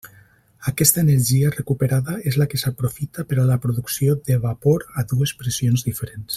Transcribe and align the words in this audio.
Aquesta 0.69 1.01
energia 1.07 1.51
recuperada 1.55 2.15
és 2.31 2.39
la 2.43 2.49
que 2.53 2.61
s'aprofita 2.63 3.27
per 3.33 3.39
a 3.43 3.47
la 3.53 3.61
producció 3.67 4.19
de 4.31 4.41
vapor 4.47 4.87
a 5.03 5.09
dues 5.13 5.39
pressions 5.43 5.91
diferents. 5.93 6.29